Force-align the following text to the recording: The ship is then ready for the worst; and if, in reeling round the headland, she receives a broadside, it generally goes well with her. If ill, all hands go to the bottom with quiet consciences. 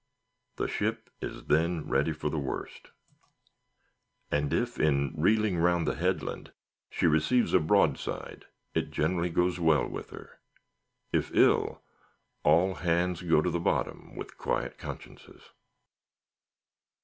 The 0.55 0.67
ship 0.67 1.11
is 1.21 1.43
then 1.45 1.87
ready 1.87 2.11
for 2.11 2.31
the 2.31 2.39
worst; 2.39 2.87
and 4.31 4.51
if, 4.51 4.79
in 4.79 5.13
reeling 5.15 5.59
round 5.59 5.85
the 5.87 5.93
headland, 5.93 6.53
she 6.89 7.05
receives 7.05 7.53
a 7.53 7.59
broadside, 7.59 8.45
it 8.73 8.89
generally 8.89 9.29
goes 9.29 9.59
well 9.59 9.87
with 9.87 10.09
her. 10.09 10.39
If 11.13 11.29
ill, 11.35 11.83
all 12.41 12.73
hands 12.73 13.21
go 13.21 13.43
to 13.43 13.51
the 13.51 13.59
bottom 13.59 14.15
with 14.15 14.39
quiet 14.39 14.79
consciences. 14.79 15.51